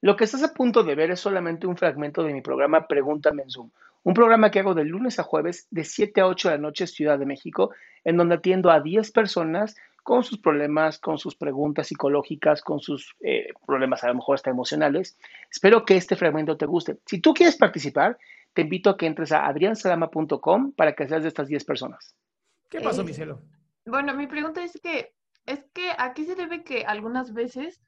[0.00, 3.42] Lo que estás a punto de ver es solamente un fragmento de mi programa Pregúntame
[3.42, 3.70] en Zoom,
[4.04, 6.86] un programa que hago de lunes a jueves de 7 a 8 de la noche
[6.86, 7.72] Ciudad de México,
[8.04, 13.14] en donde atiendo a 10 personas con sus problemas, con sus preguntas psicológicas, con sus
[13.20, 15.18] eh, problemas a lo mejor hasta emocionales.
[15.50, 16.96] Espero que este fragmento te guste.
[17.04, 18.16] Si tú quieres participar,
[18.54, 22.14] te invito a que entres a adriansalama.com para que seas de estas 10 personas.
[22.70, 23.40] ¿Qué pasó, mi cielo?
[23.84, 25.12] Bueno, mi pregunta es que,
[25.44, 27.82] es que ¿a qué se debe que algunas veces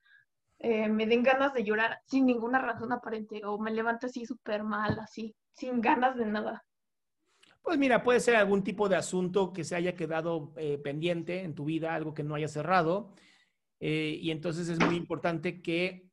[0.60, 4.62] eh, me den ganas de llorar sin ninguna razón aparente o me levanto así súper
[4.62, 6.64] mal, así, sin ganas de nada?
[7.62, 11.54] Pues mira, puede ser algún tipo de asunto que se haya quedado eh, pendiente en
[11.54, 13.14] tu vida, algo que no haya cerrado.
[13.80, 16.10] eh, y entonces es muy importante que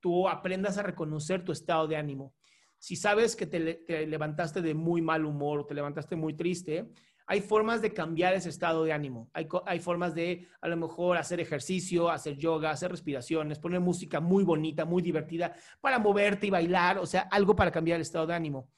[0.00, 2.34] tú aprendas a reconocer tu estado de ánimo.
[2.78, 6.90] Si sabes que te, te levantaste de muy mal humor o te levantaste muy triste,
[7.26, 9.30] hay formas de cambiar ese estado de ánimo.
[9.32, 14.44] Hay, formas de a lo mejor hacer ejercicio, hacer yoga, hacer respiraciones, poner música muy
[14.44, 18.34] bonita, muy divertida para moverte y bailar, o sea, algo para cambiar el estado de
[18.34, 18.68] ánimo.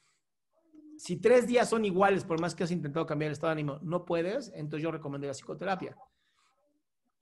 [0.97, 3.79] Si tres días son iguales, por más que has intentado cambiar el estado de ánimo,
[3.83, 5.95] no puedes, entonces yo recomendaría psicoterapia.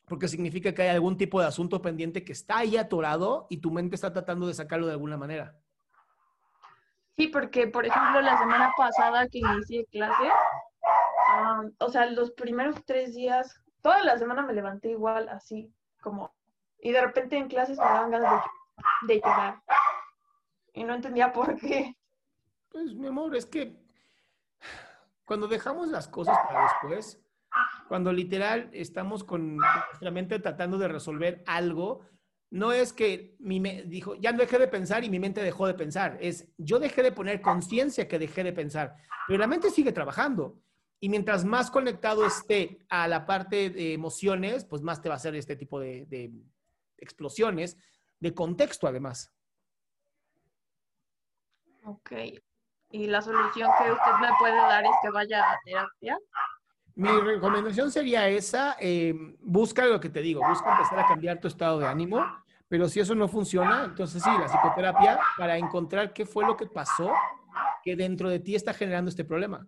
[0.08, 3.72] Porque significa que hay algún tipo de asunto pendiente que está ahí atorado y tu
[3.72, 5.58] mente está tratando de sacarlo de alguna manera.
[7.18, 10.30] Sí, porque, por ejemplo, la semana pasada que inicié clase,
[11.36, 16.34] ah, o sea, los primeros tres días, toda la semana me levanté igual, así, como,
[16.80, 18.44] y de repente en clases me daban ganas
[19.08, 19.62] de, de llorar.
[20.74, 21.96] Y no entendía por qué.
[22.70, 23.76] Pues, mi amor, es que
[25.24, 27.22] cuando dejamos las cosas para después,
[27.88, 32.02] cuando literal estamos con nuestra mente tratando de resolver algo,
[32.52, 35.74] no es que mi me dijo, ya dejé de pensar y mi mente dejó de
[35.74, 38.96] pensar, es yo dejé de poner conciencia que dejé de pensar,
[39.28, 40.62] pero la mente sigue trabajando.
[41.06, 45.18] Y mientras más conectado esté a la parte de emociones, pues más te va a
[45.18, 46.32] hacer este tipo de, de
[46.98, 47.78] explosiones,
[48.20, 49.32] de contexto además.
[51.84, 52.12] Ok.
[52.90, 56.18] Y la solución que usted me puede dar es que vaya a terapia.
[56.96, 61.48] Mi recomendación sería esa, eh, busca lo que te digo, busca empezar a cambiar tu
[61.48, 62.26] estado de ánimo,
[62.68, 66.66] pero si eso no funciona, entonces sí, la psicoterapia para encontrar qué fue lo que
[66.66, 67.14] pasó
[67.84, 69.68] que dentro de ti está generando este problema.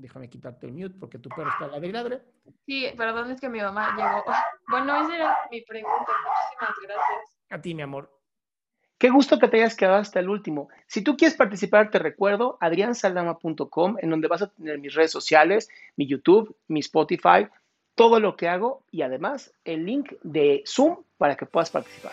[0.00, 2.20] Déjame quitarte el mute porque tu perro está ladre y ladre.
[2.64, 4.24] Sí, perdón, es que mi mamá llegó.
[4.68, 5.98] Bueno, esa era mi pregunta.
[5.98, 7.36] Muchísimas gracias.
[7.50, 8.08] A ti, mi amor.
[8.98, 10.68] Qué gusto que te hayas quedado hasta el último.
[10.86, 15.68] Si tú quieres participar, te recuerdo adriansaldama.com, en donde vas a tener mis redes sociales,
[15.96, 17.48] mi YouTube, mi Spotify,
[17.94, 22.12] todo lo que hago y además el link de Zoom para que puedas participar.